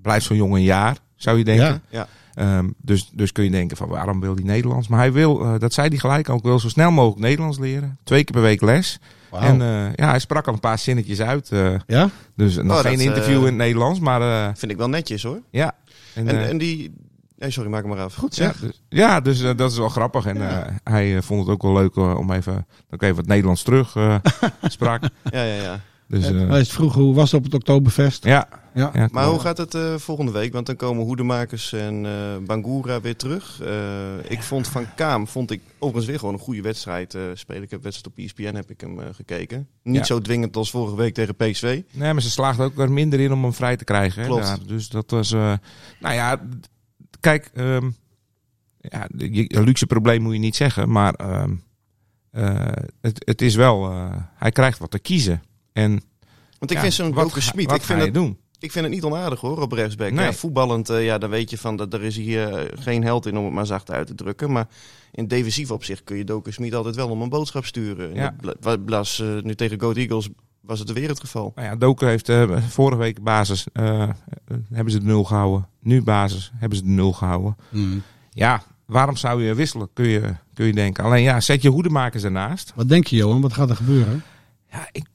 [0.02, 1.66] blijft zo'n jongen een jaar, zou je denken.
[1.66, 1.82] Ja.
[1.90, 2.08] Ja.
[2.34, 4.88] Ehm, dus, dus kun je denken van waarom wil hij Nederlands?
[4.88, 7.98] Maar hij wil, dat zei hij gelijk ook, wil zo snel mogelijk Nederlands leren.
[8.04, 9.00] Twee keer per week les.
[9.32, 11.52] En eh, ja, hij sprak al een paar zinnetjes uit.
[11.52, 12.10] eh, ja?
[12.36, 15.40] dus nog Oh, geen interview eh, in het Nederlands, maar Vind ik wel netjes hoor.
[15.50, 15.76] ja.
[16.16, 16.94] En, En, en die...
[17.38, 18.16] Nee, sorry, maak hem maar af.
[18.16, 20.26] Goed ja, dus, ja, dus dat is wel grappig.
[20.26, 20.38] En
[20.84, 22.68] hij vond het ook wel leuk om even,
[23.00, 23.96] even het Nederlands terug
[24.62, 25.02] sprak.
[25.32, 25.80] Ja, ja, ja.
[26.08, 28.24] Dus eh, Hij is vroeg, hoe was het op het Oktoberfest?
[28.24, 28.48] ja.
[28.74, 28.90] Ja.
[28.94, 30.54] ja, Maar hoe gaat het eh, volgende week?
[30.54, 32.12] Want dan komen Hoedemakers en eh
[32.46, 33.62] Bangura weer terug.
[33.62, 37.64] Eh, ik vond Van Kaam, vond ik overigens weer gewoon een goede wedstrijd eh, spelen.
[37.64, 39.68] Ik heb wedstrijd op ESPN heb ik hem eh, gekeken.
[39.84, 40.04] Niet Ja.
[40.04, 41.82] zo dwingend als vorige week tegen PSV.
[41.92, 44.22] Nee, maar ze slaagden ook er minder in om hem vrij te krijgen.
[44.22, 44.44] Hè, Klopt.
[44.44, 44.58] daar.
[44.66, 45.32] Dus dat was.
[45.32, 45.54] eh,
[46.00, 46.42] nou ja,
[47.20, 47.50] kijk.
[47.54, 47.90] ehm,
[48.80, 50.92] ja, een luxe probleem moet je niet zeggen.
[50.92, 51.56] Maar ehm,
[52.32, 52.66] eh,
[53.02, 53.90] het, het is wel.
[53.92, 55.42] eh, hij krijgt wat te kiezen.
[55.78, 55.92] En
[56.60, 58.38] Want ik ja, vind zo'n wat Doken Smit, wat ik vind, ga het, je doen?
[58.60, 60.12] ik vind het niet onaardig hoor, op rechtsback.
[60.12, 60.26] Nee.
[60.26, 63.26] Ja, voetballend, eh, ja, dan weet je van dat er is hier eh, geen held
[63.26, 64.52] in om het maar zacht uit te drukken.
[64.52, 64.68] Maar
[65.12, 68.14] in defensief opzicht kun je Doken Smit altijd wel om een boodschap sturen.
[68.16, 68.36] Ja.
[68.60, 70.30] Bla- Blas, eh, nu tegen Goat Eagles
[70.62, 71.52] was het weer het geval.
[71.56, 73.66] Nou ja, Doken heeft eh, vorige week basis.
[73.74, 75.68] hebben ze de nul gehouden.
[75.82, 77.58] Nu basis hebben ze de nul gehouden.
[77.70, 78.02] Hmm.
[78.30, 79.90] Ja, waarom zou je wisselen?
[79.94, 81.04] Kun je, kun je denken.
[81.04, 82.72] Alleen ja, zet je hoedemakers ernaast.
[82.76, 83.42] Wat denk je, Johan?
[83.42, 84.24] Wat gaat er gebeuren?
[84.72, 85.06] Ja, ik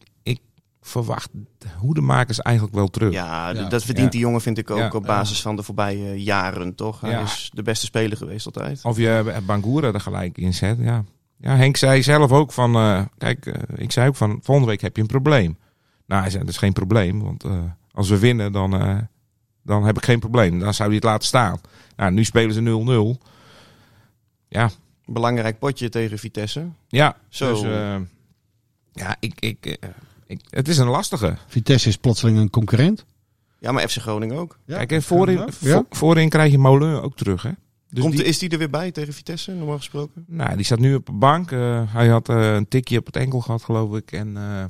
[0.92, 1.28] verwacht
[1.58, 3.12] de hoedemakers eigenlijk wel terug.
[3.12, 4.10] Ja, dat verdient Ja.
[4.12, 4.90] die jongen vind ik ook Ja.
[4.90, 7.00] op basis van de voorbije jaren, toch?
[7.00, 7.20] Hij Ja.
[7.22, 8.80] is de beste speler geweest altijd.
[8.84, 10.78] Of je Bangura er gelijk in zet.
[10.80, 11.04] Ja.
[11.36, 12.74] ja, Henk zei zelf ook van...
[12.74, 14.38] eh, kijk, eh, ik zei ook van...
[14.42, 15.58] Volgende week heb je een probleem.
[16.06, 17.22] Nou, hij zei, dat is geen probleem.
[17.22, 17.58] Want eh,
[17.92, 18.98] als we winnen, dan, eh,
[19.62, 20.58] dan heb ik geen probleem.
[20.58, 21.60] Dan zou hij het laten staan.
[21.96, 23.20] Nou, nu spelen ze 0-0.
[24.48, 24.70] Ja,
[25.04, 26.66] Belangrijk potje tegen Vitesse.
[26.88, 27.16] ja.
[27.28, 27.52] Zo.
[27.52, 27.96] Dus, eh,
[28.92, 29.88] ja, ik, ik, eh,
[30.32, 31.36] ik, het is een lastige.
[31.46, 33.04] Vitesse is plotseling een concurrent.
[33.58, 34.58] Ja, maar FC Groningen ook.
[34.64, 35.84] Ja, Kijk, en voorin, Ja.
[35.90, 37.50] voorin krijg je Molen ook terug, hè?
[37.90, 40.24] Dus Komt, die, Is die er weer bij tegen Vitesse, normaal gesproken?
[40.26, 41.50] Nou, die staat nu op de bank.
[41.50, 44.12] Eh, hij had eh, een tikje op het enkel gehad, geloof ik.
[44.12, 44.64] En eh,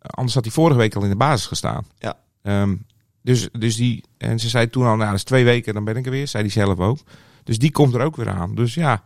[0.00, 1.84] anders had hij vorige week al in de basis gestaan.
[1.98, 2.16] Ja.
[2.42, 2.76] Ehm,
[3.22, 5.96] dus, dus die, en ze zei toen al, nou, dat is twee weken, dan ben
[5.96, 6.28] ik er weer.
[6.28, 6.98] Zei hij zelf ook.
[7.44, 8.54] Dus die komt er ook weer aan.
[8.54, 9.02] Dus ja,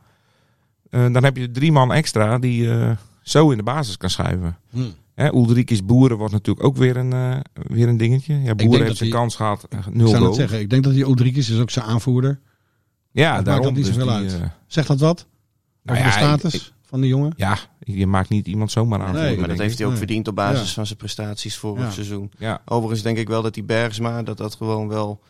[0.91, 2.91] eh, dan heb je drie man extra die eh,
[3.23, 4.59] zo in de basis kan schuiven.
[4.71, 4.95] Hmm.
[5.15, 8.41] Hè, Ulrikis Boeren wordt natuurlijk ook weer een, eh, weer een dingetje.
[8.43, 9.67] Ja, Boeren heeft zijn kans gehad.
[9.69, 10.61] eh, Ik nul zou het zeggen.
[10.61, 12.41] Ik denk dat die Odrikis is ook zijn aanvoerder.
[13.11, 13.65] Ja, maakt daarom.
[13.65, 14.41] dat niet dus zoveel die, uit.
[14.43, 15.27] eh, Zegt dat wat?
[15.83, 17.33] nou Over ja, de status ik- van die jongen?
[17.37, 19.15] ja, je maakt niet iemand zomaar aan.
[19.15, 20.01] Nee, maar dat heeft hij ook Nee.
[20.01, 20.75] verdiend op basis Ja.
[20.75, 21.91] van zijn prestaties vorig Ja.
[21.91, 22.31] seizoen.
[22.39, 25.21] Ja, Overigens denk ik wel dat die Bergsma, dat dat gewoon wel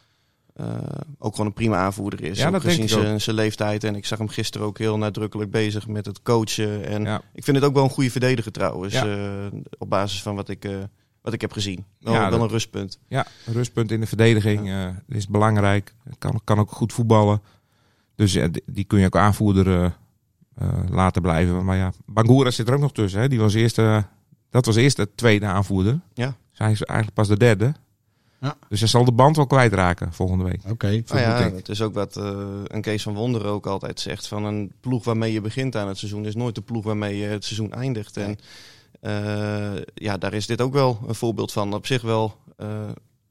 [0.54, 0.78] eh,
[1.18, 2.38] ook gewoon een prima aanvoerder is.
[2.38, 3.84] Ja, dat denk gezien zijn, zijn leeftijd.
[3.84, 6.86] En ik zag hem gisteren ook heel nadrukkelijk bezig met het coachen.
[6.86, 7.22] En ja.
[7.32, 8.94] ik vind het ook wel een goede verdediger trouwens.
[8.94, 9.06] Ja.
[9.06, 10.76] eh, op basis van wat ik, eh,
[11.22, 11.84] wat ik heb gezien.
[12.00, 12.98] Wel, Ja, wel een rustpunt.
[13.08, 15.94] Ja, een rustpunt in de verdediging is belangrijk.
[16.18, 17.42] Kan, kan ook goed voetballen.
[18.14, 19.96] Dus die, kun je ook aanvoerder
[20.90, 21.64] laten blijven.
[21.64, 23.20] Maar ja, Bangura zit er ook nog tussen.
[23.20, 23.28] Hè.
[23.28, 23.76] Die was eerst,
[24.50, 26.00] dat was eerst de tweede aanvoerder.
[26.12, 26.36] Ja.
[26.52, 27.74] Hij is eigenlijk pas de derde.
[28.40, 28.56] Ja.
[28.68, 30.60] Dus hij zal de band wel kwijtraken volgende week.
[30.68, 30.86] Oké.
[30.86, 34.26] Nou vermoed ja, het is ook wat eh, een Kees van Wonderen ook altijd zegt.
[34.26, 37.26] Van een ploeg waarmee je begint aan het seizoen is nooit de ploeg waarmee je
[37.26, 38.16] het seizoen eindigt.
[38.16, 38.38] En
[39.00, 41.74] eh, ja, daar is dit ook wel een voorbeeld van.
[41.74, 42.88] Op zich wel eh,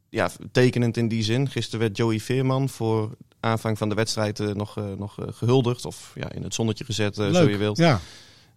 [0.10, 1.50] ja, tekenend in die zin.
[1.50, 5.86] Gisteren werd Joey Veerman voor aanvang van de wedstrijd nog, eh, nog eh, gehuldigd.
[5.86, 7.78] Of ja, in het zonnetje gezet, zo je wilt.
[7.78, 8.00] Ja.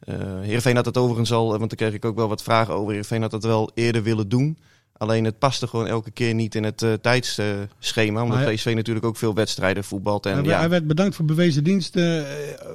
[0.01, 2.89] Eh Heerenveen had het overigens al, want daar kreeg ik ook wel wat vragen over.
[2.89, 4.59] Heerenveen had het wel eerder willen doen.
[4.99, 8.23] Alleen het paste gewoon elke keer niet in het eh, tijdsschema.
[8.23, 10.27] Omdat hij- PSV natuurlijk ook veel wedstrijden voetbalt.
[10.27, 12.21] En hij, ja, hij werd bedankt voor bewezen dienst eh,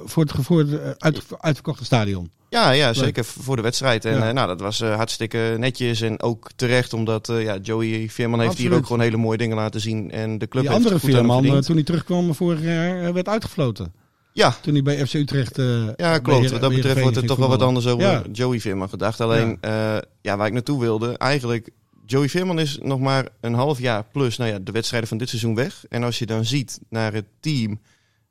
[0.04, 2.30] voor het, voor het eh, uit, uitverkochte stadion.
[2.48, 4.04] Ja, ja zeker voor de wedstrijd.
[4.04, 4.32] En Ja.
[4.32, 8.86] nou, dat was hartstikke netjes en ook terecht, omdat ja, Joey Veerman heeft hier ook
[8.86, 10.10] gewoon hele mooie dingen laten zien.
[10.10, 13.92] En de club Die heeft andere Veerman, toen hij terugkwam vorig jaar, werd uitgefloten.
[14.32, 15.58] Ja, Toen hij bij FC Utrecht...
[15.58, 16.50] eh, ja klopt.
[16.50, 18.22] Wat dat betreft wordt er toch wel wat anders over Ja.
[18.32, 19.20] Joey Veerman gedacht.
[19.20, 20.02] Alleen, ja.
[20.20, 21.70] ja, waar ik naartoe wilde, eigenlijk...
[22.12, 25.28] Joey Veerman is nog maar een half jaar plus nou ja, de wedstrijden van dit
[25.28, 25.84] seizoen weg.
[25.88, 27.80] En als je dan ziet naar het team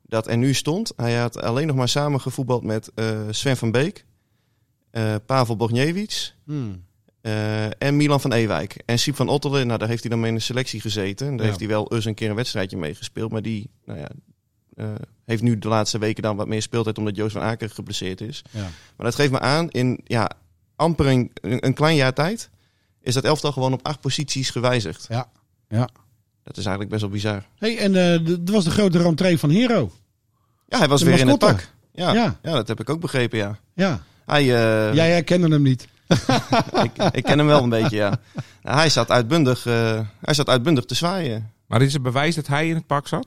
[0.02, 0.92] dat er nu stond.
[0.96, 4.04] Hij had alleen nog maar samen gevoetbald met eh, Sven van Beek,
[4.90, 6.84] eh, Pavel Bogniewicz Hmm.
[7.20, 8.82] eh, en Milan van Ewijk.
[8.86, 11.26] En Siep van Ottelen, nou, daar heeft hij dan mee in de selectie gezeten.
[11.26, 11.46] En daar Ja.
[11.46, 13.30] heeft hij wel eens een keer een wedstrijdje meegespeeld.
[13.32, 14.08] Maar die nou ja,
[15.24, 18.42] heeft nu de laatste weken dan wat meer speeltijd omdat Joost van Aken geblesseerd is.
[18.50, 18.60] Ja.
[18.96, 20.30] Maar dat geeft me aan, in ja,
[20.76, 22.50] amper een, een klein jaar tijd
[23.02, 25.06] is dat elftal gewoon op acht posities gewijzigd.
[25.08, 25.26] Ja.
[25.68, 25.88] Ja.
[26.42, 27.46] Dat is eigenlijk best wel bizar.
[27.58, 29.92] Hey, en eh, d- dat was de grote rentree van Hero.
[30.68, 31.68] Ja, hij was De weer in het pak.
[31.92, 32.38] Ja, ja.
[32.42, 32.52] Ja.
[32.52, 33.58] dat heb ik ook begrepen, ja.
[33.74, 34.02] Ja.
[34.26, 35.88] Hij, eh, Jij herkende hem niet.
[36.84, 38.20] ik, ik ken hem wel een beetje, ja.
[38.62, 41.50] Nou, hij, zat uitbundig, eh, hij zat uitbundig te zwaaien.
[41.66, 43.26] Maar is het bewijs dat hij in het pak zat?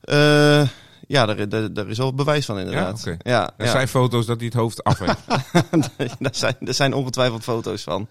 [0.00, 0.68] Eh,
[1.06, 3.02] ja, daar, daar, daar is wel bewijs van inderdaad.
[3.04, 3.70] Ja, ja, Er ja.
[3.70, 5.26] zijn foto's dat hij het hoofd af heeft.
[6.18, 8.08] daar, zijn, er zijn ongetwijfeld foto's van.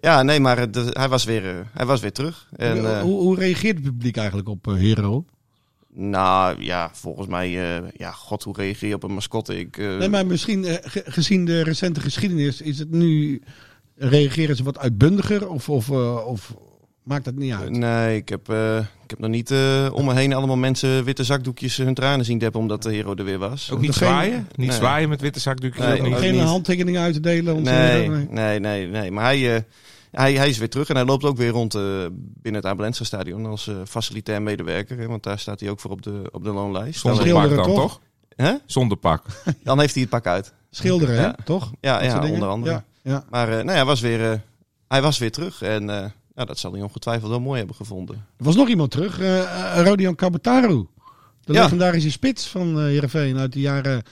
[0.00, 2.48] Ja, nee, maar het- hij, was weer, eh, hij was weer terug.
[2.56, 5.24] En, eh, hoe, hoe reageert het publiek eigenlijk op eh, Hero?
[5.92, 7.50] nou ja, volgens mij,
[7.96, 9.58] ja, god, hoe reageer je op een mascotte?
[9.58, 13.42] Ik, Nee, maar misschien ge- gezien de recente geschiedenis is het nu...
[14.00, 15.90] Reageren ze wat uitbundiger of, of,
[16.26, 16.54] of
[17.08, 17.70] maakt dat niet uit?
[17.70, 21.24] Nee, ik heb, eh, ik heb nog niet eh, om me heen allemaal mensen witte
[21.24, 23.70] zakdoekjes hun tranen zien deppen omdat de hero er weer was.
[23.70, 24.48] Ook niet zwaaien?
[24.54, 24.76] Niet Nee.
[24.76, 25.84] zwaaien met witte zakdoekjes?
[25.86, 26.14] Nee, niet?
[26.16, 26.42] Geen niet.
[26.42, 27.54] handtekeningen uit te delen?
[27.54, 29.10] om Nee, nee, nee, nee.
[29.10, 29.62] Maar hij, eh,
[30.10, 33.04] hij, hij is weer terug en hij loopt ook weer rond eh, binnen het Abelensa
[33.04, 34.98] stadion als eh, facilitair medewerker.
[34.98, 37.00] Hè, want daar staat hij ook voor op de, op de loonlijst.
[37.00, 38.00] Zonder pak dan, toch?
[38.66, 39.24] Zonder pak.
[39.64, 40.52] Dan heeft hij het pak uit.
[40.70, 41.20] Schilderen, Ja.
[41.36, 41.44] hè?
[41.44, 41.72] Toch?
[41.80, 42.72] Ja, onder andere.
[42.72, 43.24] Ja, ja.
[43.30, 44.38] Maar eh, nou ja, hij, was weer, eh,
[44.88, 48.16] hij was weer terug en ja, dat zal hij ongetwijfeld wel mooi hebben gevonden.
[48.36, 50.86] Er was nog iemand terug, eh, Rodion Kabataru.
[51.44, 51.62] De Ja.
[51.62, 54.02] legendarische spits van Heerenveen uit de jaren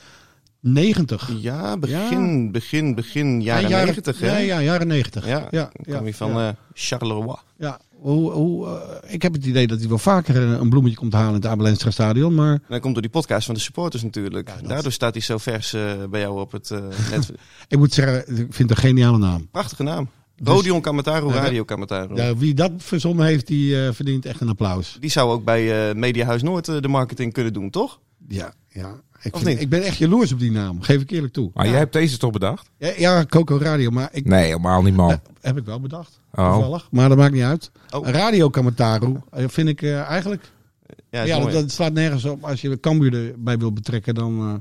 [0.61, 1.31] 90.
[1.41, 4.27] Ja, begin, begin, begin jaren Ja, 90 hè?
[4.27, 5.27] Ja, ja, jaren 90.
[5.27, 7.37] Ja, ja, kwam hij van Charleroi.
[7.59, 11.29] Ja, hoe, hoe, ik heb het idee dat hij wel vaker een bloemetje komt halen
[11.29, 12.35] in het Abelenstra stadion.
[12.35, 14.49] Maar En dat komt door die podcast van de supporters natuurlijk.
[14.49, 15.71] Ja, dat- Daardoor staat hij zo vers
[16.11, 16.79] bij jou op het eh,
[17.11, 17.33] net.
[17.69, 19.49] ik moet zeggen, ik vind het een geniale naam.
[19.51, 20.09] Prachtige naam.
[20.37, 22.15] Dus- Rodion Kamataru, Ja, Radio Kamataru.
[22.15, 24.97] Ja, wie dat verzonnen heeft, die eh, verdient echt een applaus.
[25.01, 28.01] Die zou ook bij eh, Mediahuis Noord eh, de marketing kunnen doen, toch?
[28.29, 29.01] Ja, ja.
[29.23, 29.61] Ik, Of vind- niet?
[29.63, 31.51] ik ben echt jaloers op die naam, geef ik eerlijk toe.
[31.55, 32.71] Maar jij hebt deze toch bedacht?
[32.79, 35.21] Ja, ja Coco Radio, maar ik, Nee, helemaal niet, man.
[35.41, 36.21] heb ik wel bedacht.
[36.35, 36.53] Oh.
[36.53, 37.71] Toevallig, maar dat maakt niet uit.
[37.91, 38.09] Oh.
[38.09, 40.51] Radio Kamataru eh, vind ik eh, eigenlijk
[41.11, 42.45] Ja, Ja, dat, slaat nergens op.
[42.45, 44.55] Als je Cambuur erbij wil betrekken, dan eh,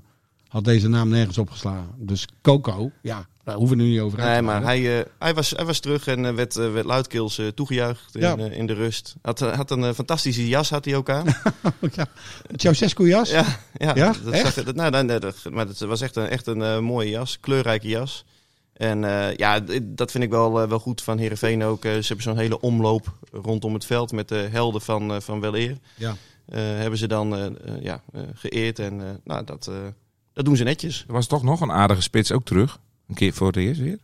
[0.47, 1.89] had deze naam nergens opgeslagen.
[1.97, 5.34] Dus Coco, ja, daar hoeven we nu niet over uit Nee, maar hij, eh, hij,
[5.34, 8.38] was, hij was terug en eh, werd, eh, werd luidkeels eh, toegejuicht in, Ja.
[8.38, 9.15] eh, in de rust.
[9.21, 11.25] Had, eh, had een eh, fantastische jas had hij ook aan.
[11.95, 12.08] ja.
[12.55, 13.29] Ceausescu jas?
[13.29, 14.13] ja, ja, Ja?
[14.23, 14.53] Dat Echt?
[14.53, 17.10] zag, dat, nou, nee, nee, dat, maar het was echt een, echt een eh, mooie
[17.10, 18.25] jas, kleurrijke jas.
[18.73, 21.86] En eh, ja, dat vind ik wel, eh, wel goed van Heerenveen ook.
[21.86, 25.39] Eh, ze hebben zo'n hele omloop rondom het veld met de helden van, eh van
[25.39, 25.77] Weleer.
[25.95, 26.15] Ja.
[26.45, 29.75] Eh, hebben ze dan eh, eh, ja, eh, geëerd en eh, nou, dat, eh,
[30.34, 31.03] dat doen ze netjes.
[31.08, 32.79] Er was toch nog een aardige spits ook terug.
[33.07, 33.97] Een keer voor het eerst weer.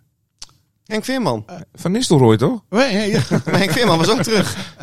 [0.86, 1.46] Henk Veerman.
[1.74, 2.62] Van Nistelrooy, toch?
[2.70, 3.20] Nee, ja.
[3.44, 4.76] Henk Veerman was ook terug.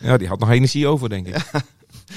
[0.00, 1.50] Ja, die had nog energie over, denk ik.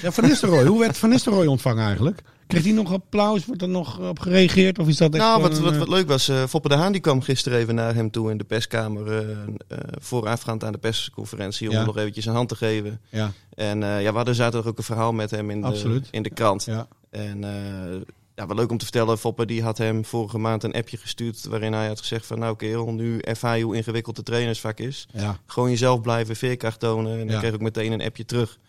[0.01, 0.65] Ja, Van Nistelrooy.
[0.65, 2.21] Hoe werd Van Nistelrooy ontvangen eigenlijk?
[2.47, 3.45] Kreeg hij nog applaus?
[3.45, 4.79] Wordt er nog op gereageerd?
[4.79, 6.75] Of is dat echt Nou, wat, een, wat, eh, wat leuk was, eh, Foppe de
[6.75, 9.11] Haan die kwam gisteren even naar hem toe in de perskamer.
[9.17, 9.29] eh
[9.67, 11.85] eh, voorafgaand aan de persconferentie om Ja.
[11.85, 13.01] nog eventjes een hand te geven.
[13.09, 16.23] Ja, En eh, ja, we hadden zaterdag ook een verhaal met hem in de, in
[16.23, 16.63] de krant.
[16.65, 16.87] ja.
[17.09, 18.01] En eh,
[18.39, 21.43] ja, wat leuk om te vertellen, Foppe die had hem vorige maand een appje gestuurd
[21.45, 25.07] waarin hij had gezegd van nou kerel, nu ervaar je hoe ingewikkeld de trainersvak is.
[25.13, 25.39] ja.
[25.45, 27.19] Gewoon jezelf blijven, veerkracht tonen.
[27.19, 27.39] En Ja.
[27.39, 28.59] kreeg ook meteen een appje terug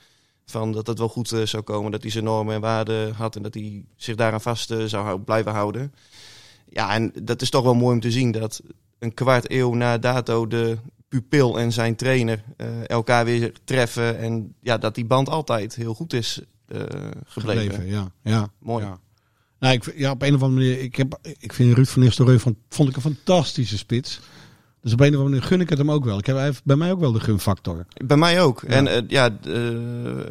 [0.46, 3.36] van dat het wel goed eh, zou komen, dat hij zijn normen en waarden had
[3.36, 5.94] en dat hij zich daaraan vast eh, zou hou- blijven houden.
[6.68, 8.60] Ja, en dat is toch wel mooi om te zien dat
[8.98, 10.78] een kwart eeuw na dato de
[11.08, 15.94] pupil en zijn trainer eh, elkaar weer treffen en ja, dat die band altijd heel
[15.94, 17.70] goed is gebleven.
[17.72, 18.10] Gebleven, ja.
[18.22, 18.48] ja.
[18.58, 18.84] Mooi.
[18.84, 18.98] Ja.
[19.60, 20.80] Nou, ik, ja, op een of andere manier.
[20.82, 24.20] Ik, heb, ik vind Ruud van Nistelrooy van, vond ik een fantastische spits.
[24.82, 26.18] Dus op een of andere manier gun ik het hem ook wel.
[26.18, 27.86] Ik heb, hij heeft bij mij ook wel de gunfactor.
[28.04, 28.62] Bij mij ook.
[28.62, 28.68] Ja.
[28.68, 29.60] En eh, ja, eh,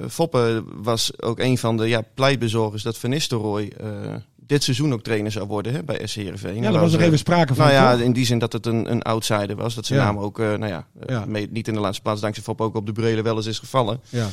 [0.10, 5.02] Foppe was ook een van de ja, pleitbezorgers dat Van Nistelrooy eh, dit seizoen ook
[5.04, 6.62] trainer zou worden hè, bij SC Heerenveen.
[6.62, 7.68] Ja, daar was eh, even sprake van.
[7.68, 9.76] Nou ja, in die zin dat het een, een outsider was.
[9.76, 10.06] Dat zijn Ja.
[10.06, 11.26] naam ook, nou ja, Ja.
[11.26, 13.60] mee- niet in de laatste plaats dankzij Fop ook op de Brele wel eens is
[13.60, 14.00] gevallen.
[14.10, 14.28] ja,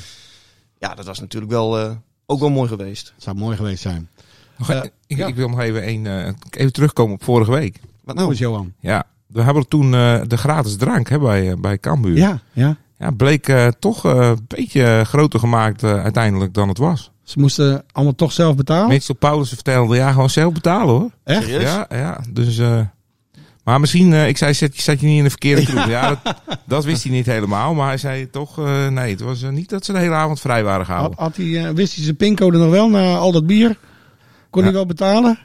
[0.78, 3.12] Ja, dat was natuurlijk wel, ook wel mooi geweest.
[3.14, 4.08] het zou mooi geweest zijn.
[4.58, 5.26] Nog Eh, e- ik, ja.
[5.26, 7.80] ik wil nog even, een, eh, even terugkomen op vorige week.
[8.04, 8.72] Wat Nou, is Johan.
[8.80, 12.16] Ja, we hebben toen eh, de gratis drank hè, bij, bij Cambuur.
[12.16, 12.76] Ja, ja.
[12.98, 17.10] Ja, bleek toch eh, een beetje groter gemaakt eh, uiteindelijk dan het was.
[17.22, 18.88] Ze moesten allemaal toch zelf betalen.
[18.88, 21.10] Mitchell Paulus vertelde, ja, gewoon zelf betalen hoor.
[21.24, 21.46] Echt?
[21.48, 22.58] Ja, ja, dus...
[22.58, 22.80] eh,
[23.64, 25.86] maar misschien, eh, ik zei, zat, zat je niet in de verkeerde kroeg?
[25.88, 27.74] Ja, dat, dat wist hij niet helemaal.
[27.74, 30.64] Maar hij zei toch, eh, nee, het was niet dat ze de hele avond vrij
[30.64, 31.18] waren Had, gehouden.
[31.18, 33.78] had hij, eh, wist hij zijn pincode nog wel na al dat bier?
[34.56, 34.70] Kon Ja.
[34.70, 35.38] hij wel betalen?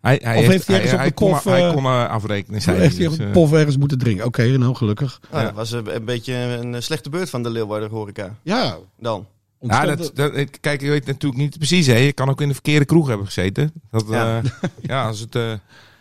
[0.00, 2.62] Hij, hij Of heeft hij ergens op de kon, pof, Hij eh, kon eh, afrekenen,
[2.62, 4.24] zei heeft hij Dus, op een eh, pof ergens moeten drinken?
[4.26, 5.20] Oké, nou gelukkig.
[5.32, 5.42] Ja.
[5.42, 8.34] Dat was een, een beetje een eh, slechte beurt van de Leeuwarden horeca.
[8.42, 9.26] Ja, Dan.
[9.60, 11.86] Ja, dat, dat, ik- kijk, je weet natuurlijk niet precies.
[11.86, 11.94] Hè.
[11.96, 13.72] Je kan ook in de verkeerde kroeg hebben gezeten.
[13.90, 14.34] Dat, Ja.
[14.36, 14.42] ja.
[14.82, 15.52] ja, als, het, eh,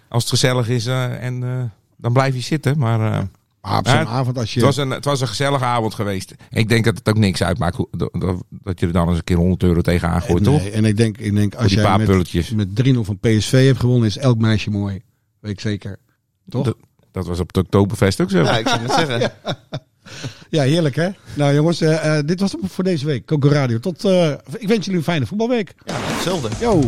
[0.10, 1.50] als het gezellig is eh, en eh,
[1.98, 2.78] dan blijf je zitten.
[2.78, 3.20] Maar eh,
[3.64, 4.60] Maar op zo'n Ja, avond als je...
[4.60, 6.34] het, was een, het was een gezellige avond geweest.
[6.50, 9.36] Ik denk dat het ook niks uitmaakt hoe- dat, je er dan eens een keer
[9.38, 10.68] 100 euro tegenaan gooit, nee, toch?
[10.68, 12.50] En ik denk, ik denk als jij paar met, pulletjes.
[12.50, 15.02] met 3-0 van PSV hebt gewonnen, is elk meisje mooi.
[15.40, 16.00] Weet ik zeker.
[16.50, 16.66] Toch?
[16.66, 16.76] Dat,
[17.12, 18.44] dat was op het Oktoberfest ook zo.
[18.44, 19.32] Ja, ik zou het zeggen.
[20.50, 21.10] Ja, heerlijk hè?
[21.34, 23.26] Nou jongens, eh, eh, dit was het voor deze week.
[23.26, 23.80] Coco Radio.
[23.80, 25.74] Tot, eh, ik wens jullie een fijne voetbalweek.
[25.86, 26.50] Ja, hetzelfde.
[26.60, 26.82] Yo!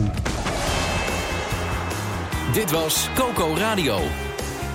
[2.53, 3.99] Dit was Coco Radio.